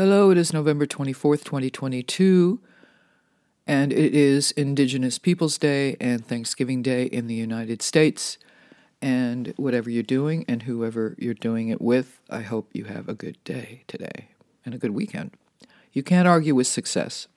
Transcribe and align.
Hello, 0.00 0.30
it 0.30 0.38
is 0.38 0.54
November 0.54 0.86
24th, 0.86 1.44
2022, 1.44 2.58
and 3.66 3.92
it 3.92 4.14
is 4.14 4.50
Indigenous 4.52 5.18
Peoples 5.18 5.58
Day 5.58 5.98
and 6.00 6.24
Thanksgiving 6.24 6.80
Day 6.80 7.04
in 7.04 7.26
the 7.26 7.34
United 7.34 7.82
States. 7.82 8.38
And 9.02 9.52
whatever 9.58 9.90
you're 9.90 10.02
doing 10.02 10.46
and 10.48 10.62
whoever 10.62 11.14
you're 11.18 11.34
doing 11.34 11.68
it 11.68 11.82
with, 11.82 12.18
I 12.30 12.40
hope 12.40 12.70
you 12.72 12.84
have 12.84 13.10
a 13.10 13.14
good 13.14 13.36
day 13.44 13.82
today 13.88 14.28
and 14.64 14.74
a 14.74 14.78
good 14.78 14.92
weekend. 14.92 15.32
You 15.92 16.02
can't 16.02 16.26
argue 16.26 16.54
with 16.54 16.66
success. 16.66 17.28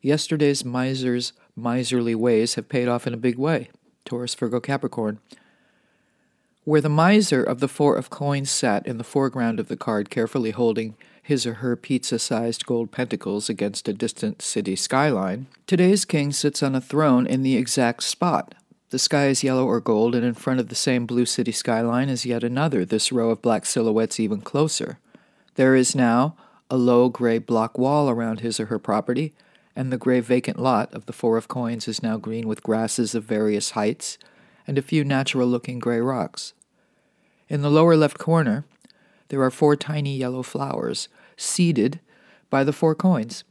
Yesterday's 0.00 0.64
miser's 0.64 1.32
miserly 1.56 2.14
ways 2.14 2.54
have 2.54 2.68
paid 2.68 2.86
off 2.86 3.04
in 3.04 3.14
a 3.14 3.16
big 3.16 3.36
way. 3.36 3.70
Taurus, 4.04 4.36
Virgo, 4.36 4.60
Capricorn. 4.60 5.18
Where 6.62 6.80
the 6.80 6.88
miser 6.88 7.42
of 7.42 7.58
the 7.58 7.66
Four 7.66 7.96
of 7.96 8.10
Coins 8.10 8.48
sat 8.48 8.86
in 8.86 8.96
the 8.96 9.02
foreground 9.02 9.58
of 9.58 9.66
the 9.66 9.76
card, 9.76 10.08
carefully 10.08 10.52
holding 10.52 10.94
his 11.24 11.46
or 11.46 11.54
her 11.54 11.74
pizza 11.74 12.18
sized 12.18 12.66
gold 12.66 12.92
pentacles 12.92 13.48
against 13.48 13.88
a 13.88 13.94
distant 13.94 14.42
city 14.42 14.76
skyline, 14.76 15.46
today's 15.66 16.04
king 16.04 16.30
sits 16.30 16.62
on 16.62 16.74
a 16.74 16.82
throne 16.82 17.26
in 17.26 17.42
the 17.42 17.56
exact 17.56 18.02
spot. 18.02 18.54
The 18.90 18.98
sky 18.98 19.28
is 19.28 19.42
yellow 19.42 19.64
or 19.64 19.80
gold, 19.80 20.14
and 20.14 20.24
in 20.24 20.34
front 20.34 20.60
of 20.60 20.68
the 20.68 20.74
same 20.74 21.06
blue 21.06 21.24
city 21.24 21.50
skyline 21.50 22.10
is 22.10 22.26
yet 22.26 22.44
another, 22.44 22.84
this 22.84 23.10
row 23.10 23.30
of 23.30 23.40
black 23.40 23.64
silhouettes 23.64 24.20
even 24.20 24.42
closer. 24.42 24.98
There 25.54 25.74
is 25.74 25.96
now 25.96 26.36
a 26.70 26.76
low 26.76 27.08
gray 27.08 27.38
block 27.38 27.78
wall 27.78 28.10
around 28.10 28.40
his 28.40 28.60
or 28.60 28.66
her 28.66 28.78
property, 28.78 29.32
and 29.74 29.90
the 29.90 29.98
gray 29.98 30.20
vacant 30.20 30.60
lot 30.60 30.92
of 30.92 31.06
the 31.06 31.12
Four 31.14 31.38
of 31.38 31.48
Coins 31.48 31.88
is 31.88 32.02
now 32.02 32.18
green 32.18 32.46
with 32.46 32.62
grasses 32.62 33.14
of 33.14 33.24
various 33.24 33.70
heights 33.70 34.18
and 34.66 34.76
a 34.76 34.82
few 34.82 35.02
natural 35.04 35.48
looking 35.48 35.78
gray 35.78 36.00
rocks. 36.00 36.52
In 37.48 37.62
the 37.62 37.70
lower 37.70 37.96
left 37.96 38.18
corner, 38.18 38.64
there 39.28 39.42
are 39.42 39.50
four 39.50 39.76
tiny 39.76 40.16
yellow 40.16 40.42
flowers, 40.42 41.08
seeded 41.36 42.00
by 42.50 42.64
the 42.64 42.72
four 42.72 42.94
coins. 42.94 43.44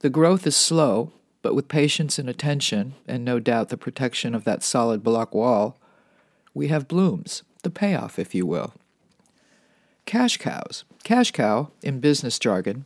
The 0.00 0.10
growth 0.10 0.46
is 0.46 0.56
slow, 0.56 1.12
but 1.42 1.54
with 1.54 1.68
patience 1.68 2.18
and 2.18 2.28
attention, 2.28 2.94
and 3.06 3.24
no 3.24 3.38
doubt 3.38 3.68
the 3.68 3.76
protection 3.76 4.34
of 4.34 4.44
that 4.44 4.62
solid 4.62 5.02
block 5.02 5.34
wall, 5.34 5.78
we 6.54 6.68
have 6.68 6.88
blooms, 6.88 7.42
the 7.62 7.70
payoff, 7.70 8.18
if 8.18 8.34
you 8.34 8.46
will. 8.46 8.74
Cash 10.06 10.38
cows. 10.38 10.84
Cash 11.04 11.30
cow, 11.30 11.70
in 11.82 12.00
business 12.00 12.38
jargon, 12.38 12.84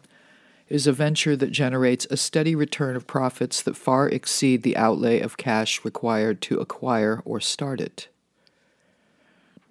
is 0.68 0.86
a 0.86 0.92
venture 0.92 1.36
that 1.36 1.50
generates 1.50 2.06
a 2.10 2.16
steady 2.16 2.54
return 2.54 2.96
of 2.96 3.06
profits 3.06 3.62
that 3.62 3.76
far 3.76 4.08
exceed 4.08 4.62
the 4.62 4.76
outlay 4.76 5.20
of 5.20 5.36
cash 5.36 5.84
required 5.84 6.40
to 6.42 6.58
acquire 6.58 7.22
or 7.24 7.40
start 7.40 7.80
it. 7.80 8.08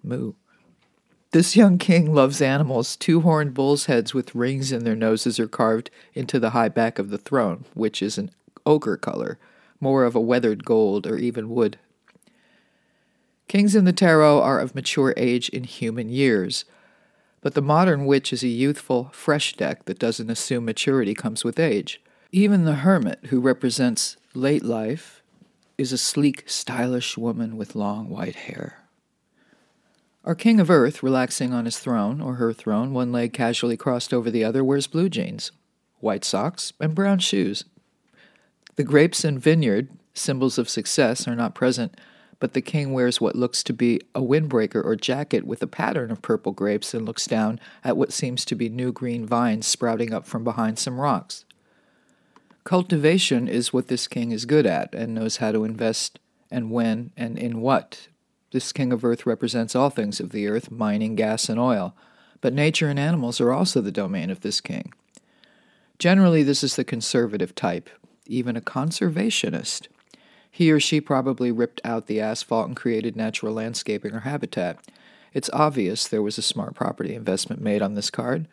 Moo. 0.03 0.33
This 1.33 1.55
young 1.55 1.79
king 1.79 2.13
loves 2.13 2.43
animals. 2.43 2.95
Two 2.95 3.21
horned 3.21 3.55
bulls' 3.55 3.85
heads 3.85 4.13
with 4.13 4.35
rings 4.35 4.71
in 4.71 4.83
their 4.83 4.95
noses 4.95 5.39
are 5.39 5.47
carved 5.47 5.89
into 6.13 6.39
the 6.39 6.51
high 6.51 6.69
back 6.69 6.99
of 6.99 7.09
the 7.09 7.17
throne, 7.17 7.65
which 7.73 8.03
is 8.03 8.19
an 8.19 8.29
ochre 8.67 8.97
color, 8.97 9.39
more 9.79 10.03
of 10.03 10.13
a 10.13 10.21
weathered 10.21 10.63
gold 10.63 11.07
or 11.07 11.17
even 11.17 11.49
wood. 11.49 11.79
Kings 13.47 13.75
in 13.75 13.83
the 13.83 13.91
tarot 13.91 14.41
are 14.43 14.59
of 14.59 14.75
mature 14.75 15.11
age 15.17 15.49
in 15.49 15.63
human 15.63 16.07
years, 16.07 16.65
but 17.41 17.55
the 17.55 17.63
modern 17.63 18.05
witch 18.05 18.31
is 18.31 18.43
a 18.43 18.47
youthful, 18.47 19.09
fresh 19.11 19.53
deck 19.55 19.85
that 19.85 19.97
doesn't 19.97 20.29
assume 20.29 20.65
maturity 20.65 21.15
comes 21.15 21.43
with 21.43 21.59
age. 21.59 21.99
Even 22.31 22.65
the 22.65 22.75
hermit, 22.75 23.25
who 23.29 23.41
represents 23.41 24.17
late 24.35 24.63
life, 24.63 25.23
is 25.79 25.91
a 25.91 25.97
sleek, 25.97 26.43
stylish 26.45 27.17
woman 27.17 27.57
with 27.57 27.73
long 27.73 28.07
white 28.07 28.35
hair. 28.35 28.82
Our 30.23 30.35
king 30.35 30.59
of 30.59 30.69
earth, 30.69 31.03
relaxing 31.03 31.53
on 31.53 31.65
his 31.65 31.79
throne, 31.79 32.21
or 32.21 32.35
her 32.35 32.53
throne, 32.53 32.93
one 32.93 33.11
leg 33.11 33.33
casually 33.33 33.75
crossed 33.75 34.13
over 34.13 34.31
the 34.31 34.43
other, 34.43 34.63
wears 34.63 34.87
blue 34.87 35.09
jeans, 35.09 35.51
white 35.99 36.23
socks, 36.23 36.71
and 36.79 36.95
brown 36.95 37.19
shoes. 37.19 37.65
The 38.75 38.83
grapes 38.83 39.23
and 39.23 39.39
vineyard, 39.39 39.89
symbols 40.13 40.57
of 40.57 40.69
success, 40.69 41.27
are 41.27 41.35
not 41.35 41.55
present 41.55 41.97
but 42.43 42.51
the 42.51 42.61
king 42.61 42.91
wears 42.91 43.21
what 43.21 43.37
looks 43.37 43.63
to 43.63 43.71
be 43.71 44.01
a 44.13 44.19
windbreaker 44.19 44.83
or 44.83 44.97
jacket 44.97 45.47
with 45.47 45.63
a 45.63 45.65
pattern 45.65 46.11
of 46.11 46.21
purple 46.21 46.51
grapes 46.51 46.93
and 46.93 47.05
looks 47.05 47.25
down 47.25 47.57
at 47.85 47.95
what 47.95 48.11
seems 48.11 48.43
to 48.43 48.53
be 48.53 48.67
new 48.67 48.91
green 48.91 49.25
vines 49.25 49.65
sprouting 49.65 50.13
up 50.13 50.25
from 50.25 50.43
behind 50.43 50.77
some 50.77 50.99
rocks. 50.99 51.45
Cultivation 52.65 53.47
is 53.47 53.71
what 53.71 53.87
this 53.87 54.09
king 54.09 54.33
is 54.33 54.43
good 54.43 54.65
at 54.65 54.93
and 54.93 55.15
knows 55.15 55.37
how 55.37 55.53
to 55.53 55.63
invest 55.63 56.19
and 56.51 56.69
when 56.69 57.11
and 57.15 57.39
in 57.39 57.61
what. 57.61 58.09
This 58.53 58.71
king 58.71 58.93
of 58.93 59.03
earth 59.03 59.25
represents 59.25 59.75
all 59.75 59.89
things 59.89 60.19
of 60.19 60.29
the 60.29 60.47
earth, 60.47 60.69
mining, 60.69 61.15
gas, 61.15 61.49
and 61.49 61.59
oil, 61.59 61.95
but 62.39 62.53
nature 62.53 62.87
and 62.87 62.99
animals 62.99 63.41
are 63.41 63.51
also 63.51 63.81
the 63.81 63.91
domain 63.91 64.29
of 64.29 64.41
this 64.41 64.61
king. 64.61 64.93
Generally, 65.97 66.43
this 66.43 66.63
is 66.63 66.75
the 66.75 66.83
conservative 66.83 67.55
type, 67.55 67.89
even 68.27 68.55
a 68.55 68.61
conservationist. 68.61 69.87
He 70.51 70.71
or 70.71 70.79
she 70.79 71.01
probably 71.01 71.51
ripped 71.51 71.81
out 71.83 72.05
the 72.05 72.21
asphalt 72.21 72.67
and 72.67 72.75
created 72.75 73.15
natural 73.15 73.53
landscaping 73.53 74.13
or 74.13 74.19
habitat. 74.19 74.77
It's 75.33 75.49
obvious 75.51 76.07
there 76.07 76.21
was 76.21 76.37
a 76.37 76.43
smart 76.43 76.75
property 76.75 77.15
investment 77.15 77.59
made 77.59 77.81
on 77.81 77.95
this 77.95 78.11
card. 78.11 78.47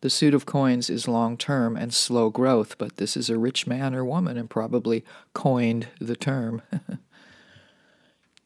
The 0.00 0.10
suit 0.10 0.34
of 0.34 0.44
coins 0.44 0.90
is 0.90 1.06
long 1.06 1.36
term 1.36 1.76
and 1.76 1.94
slow 1.94 2.30
growth, 2.30 2.78
but 2.78 2.96
this 2.96 3.16
is 3.16 3.30
a 3.30 3.38
rich 3.38 3.64
man 3.64 3.94
or 3.94 4.04
woman 4.04 4.36
and 4.38 4.50
probably 4.50 5.04
coined 5.34 5.86
the 6.00 6.16
term. 6.16 6.62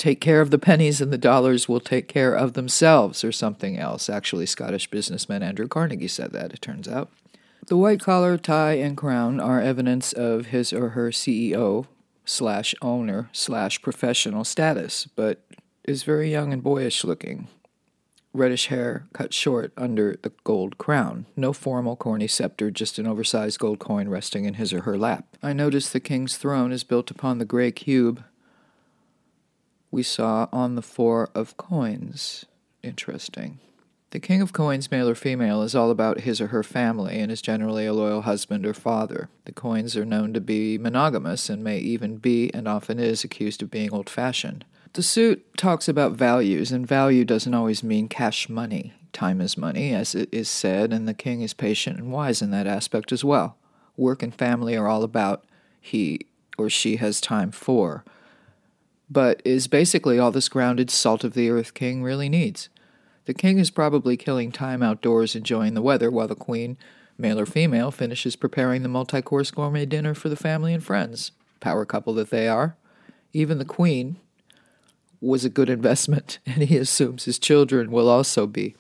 take 0.01 0.21
care 0.21 0.41
of 0.41 0.51
the 0.51 0.59
pennies 0.59 1.01
and 1.01 1.13
the 1.13 1.19
dollars 1.19 1.69
will 1.69 1.79
take 1.79 2.09
care 2.09 2.35
of 2.35 2.55
themselves, 2.55 3.23
or 3.23 3.31
something 3.31 3.79
else. 3.79 4.09
Actually, 4.09 4.47
Scottish 4.47 4.91
businessman 4.91 5.43
Andrew 5.43 5.69
Carnegie 5.69 6.09
said 6.09 6.33
that, 6.33 6.53
it 6.53 6.63
turns 6.63 6.89
out. 6.89 7.11
The 7.67 7.77
white 7.77 8.01
collar, 8.01 8.39
tie, 8.39 8.73
and 8.73 8.97
crown 8.97 9.39
are 9.39 9.61
evidence 9.61 10.13
of 10.13 10.47
his 10.47 10.73
or 10.73 10.91
her 10.91 11.11
CEO, 11.11 11.87
slash 12.25 12.75
owner 12.81 13.29
slash 13.33 13.83
professional 13.83 14.45
status, 14.45 15.07
but 15.15 15.45
is 15.85 16.03
very 16.03 16.31
young 16.31 16.53
and 16.53 16.63
boyish 16.63 17.05
looking. 17.05 17.49
Reddish 18.33 18.69
hair 18.69 19.07
cut 19.13 19.35
short 19.35 19.73
under 19.77 20.17
the 20.23 20.33
gold 20.45 20.79
crown. 20.79 21.27
No 21.37 21.53
formal 21.53 21.97
corny 21.97 22.29
scepter, 22.29 22.71
just 22.71 22.99
an 22.99 23.07
oversized 23.07 23.59
gold 23.59 23.81
coin 23.81 24.09
resting 24.09 24.45
in 24.45 24.55
his 24.55 24.73
or 24.73 24.83
her 24.83 24.97
lap. 24.97 25.37
I 25.43 25.53
notice 25.53 25.91
the 25.91 26.01
king's 26.01 26.37
throne 26.37 26.71
is 26.73 26.85
built 26.85 27.11
upon 27.11 27.39
the 27.39 27.45
gray 27.45 27.73
cube 27.73 28.23
we 29.91 30.03
saw 30.03 30.49
on 30.53 30.75
the 30.75 30.83
four 30.83 31.31
of 31.35 31.57
coins. 31.57 32.45
Interesting. 32.83 33.59
The 34.11 34.19
King 34.19 34.43
of 34.43 34.53
Coins, 34.53 34.91
male 34.91 35.09
or 35.09 35.15
female, 35.15 35.63
is 35.63 35.77
all 35.77 35.91
about 35.91 36.21
his 36.21 36.41
or 36.41 36.49
her 36.49 36.65
family 36.65 37.21
and 37.21 37.31
is 37.31 37.41
generally 37.41 37.87
a 37.87 37.93
loyal 37.93 38.23
husband 38.23 38.67
or 38.67 38.75
father. 38.75 39.29
The 39.45 39.53
coins 39.53 39.97
are 39.97 40.05
known 40.05 40.33
to 40.33 40.41
be 40.41 40.79
monogamous 40.79 41.49
and 41.49 41.63
may 41.63 41.79
even 41.79 42.17
be, 42.17 42.53
and 42.53 42.67
often 42.67 42.99
is, 42.99 43.23
accused 43.23 43.63
of 43.63 43.71
being 43.71 43.93
old 43.93 44.11
fashioned. 44.11 44.65
The 44.95 45.05
suit 45.05 45.47
talks 45.57 45.87
about 45.87 46.13
values, 46.13 46.73
and 46.73 46.85
value 46.85 47.25
doesn't 47.25 47.55
always 47.55 47.85
mean 47.85 48.09
cash 48.09 48.49
money. 48.49 48.95
Time 49.13 49.41
is 49.41 49.57
money, 49.57 49.95
as 49.95 50.17
it 50.17 50.29
is 50.33 50.49
said, 50.49 50.93
and 50.93 51.07
the 51.07 51.15
king 51.15 51.43
is 51.43 51.55
patient 51.55 51.99
and 51.99 52.11
wise 52.11 52.43
in 52.43 52.51
that 52.51 52.67
aspect 52.67 53.13
as 53.13 53.23
well. 53.23 53.57
Work 53.97 54.25
and 54.25 54.35
family 54.35 54.77
are 54.77 54.89
all 54.89 55.05
about 55.05 55.45
he 55.81 56.27
or 56.59 56.69
she 56.69 56.97
has 56.97 57.21
time 57.21 57.53
for, 57.53 58.05
but 59.11 59.43
is 59.45 59.67
basically 59.67 60.19
all 60.19 60.31
this 60.31 60.49
grounded 60.49 60.91
salt 60.91 61.25
of 61.25 61.35
the 61.35 61.51
earth 61.51 61.75
king 61.75 62.03
really 62.03 62.29
needs. 62.29 62.69
The 63.27 63.35
king 63.35 63.59
is 63.59 63.71
probably 63.71 64.17
killing 64.17 64.53
time 64.53 64.83
outdoors 64.83 65.35
enjoying 65.35 65.75
the 65.75 65.83
weather 65.83 66.11
while 66.11 66.29
the 66.29 66.37
queen, 66.37 66.79
male 67.19 67.39
or 67.39 67.47
female, 67.47 67.91
finishes 67.91 68.37
preparing 68.37 68.83
the 68.83 68.89
multi 68.89 69.21
course 69.21 69.51
gourmet 69.51 69.85
dinner 69.85 70.15
for 70.15 70.29
the 70.29 70.37
family 70.37 70.73
and 70.73 70.83
friends. 70.83 71.33
Power 71.59 71.85
couple 71.85 72.15
that 72.15 72.31
they 72.31 72.49
are. 72.49 72.77
Even 73.33 73.59
the 73.59 73.65
queen 73.65 74.17
was 75.21 75.45
a 75.45 75.51
good 75.51 75.69
investment, 75.69 76.39
and 76.47 76.63
he 76.63 76.77
assumes 76.77 77.25
his 77.25 77.39
children 77.39 77.91
will 77.91 78.09
also 78.09 78.47
be. 78.47 78.77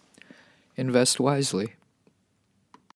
Invest 0.76 1.20
wisely. 1.20 1.74